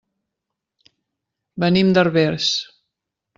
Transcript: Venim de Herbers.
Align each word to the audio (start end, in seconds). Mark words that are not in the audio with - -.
Venim 1.65 1.93
de 1.99 2.05
Herbers. 2.07 2.49